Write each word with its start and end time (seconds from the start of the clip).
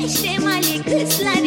pește 0.00 0.36
mai 0.42 0.80
câți 0.84 1.22
la 1.22 1.40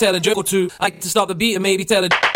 tell 0.00 0.14
a 0.14 0.20
joke 0.20 0.38
or 0.38 0.44
two. 0.44 0.70
I 0.80 0.86
like 0.86 1.00
to 1.00 1.10
stop 1.10 1.28
the 1.28 1.34
beat 1.34 1.54
and 1.54 1.62
maybe 1.62 1.84
tell 1.84 2.04
a. 2.04 2.29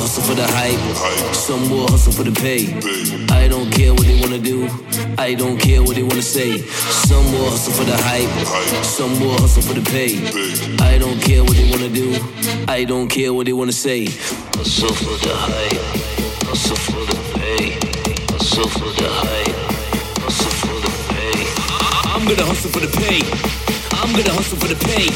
hustle 0.00 0.22
for 0.22 0.34
the 0.34 0.46
hype, 0.46 1.34
some 1.34 1.68
will 1.70 1.86
hustle 1.86 2.12
for 2.12 2.24
the 2.24 2.32
pay. 2.32 2.72
I 3.28 3.48
don't 3.48 3.70
care 3.70 3.92
what 3.92 4.06
they 4.06 4.18
wanna 4.20 4.38
do, 4.38 4.68
I 5.18 5.34
don't 5.34 5.58
care 5.58 5.82
what 5.82 5.94
they 5.94 6.02
wanna 6.02 6.22
say. 6.22 6.58
Some 7.08 7.24
will 7.32 7.50
hustle 7.50 7.74
for 7.74 7.84
the 7.84 7.96
hype, 8.08 8.30
some 8.84 9.20
will 9.20 9.36
hustle 9.38 9.62
for 9.62 9.74
the 9.74 9.84
pay. 9.94 10.16
I 10.80 10.96
don't 10.98 11.20
care 11.20 11.44
what 11.44 11.54
they 11.56 11.68
wanna 11.70 11.90
do, 11.90 12.16
I 12.66 12.84
don't 12.84 13.08
care 13.08 13.32
what 13.34 13.44
they 13.46 13.52
wanna 13.52 13.72
say. 13.72 14.06
Hustle 14.56 14.94
for 14.94 15.16
the 15.26 15.34
hype, 15.36 15.84
hustle 16.48 16.76
for 16.76 17.04
the 17.10 17.18
pay, 17.36 17.64
hustle 18.32 18.68
for 18.68 18.90
the 19.00 19.08
hype, 19.22 19.56
hustle 20.24 20.54
for 20.62 20.78
the 20.80 20.92
pay. 21.12 21.38
I'm 22.12 22.24
gonna 22.24 22.46
hustle 22.50 22.70
for 22.70 22.80
the 22.80 22.92
pay, 23.00 23.20
I'm 24.00 24.12
gonna 24.16 24.32
hustle 24.32 24.58
for 24.58 24.68
the 24.68 24.80
pay, 24.88 25.06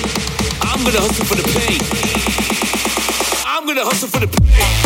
I'm 0.68 0.84
gonna 0.84 1.00
hustle 1.00 1.24
for 1.24 1.36
the 1.36 1.48
pay 1.56 2.53
with 3.74 3.82
a 3.82 3.86
hustle 3.86 4.08
for 4.08 4.20
the 4.20 4.28
pay. 4.28 4.83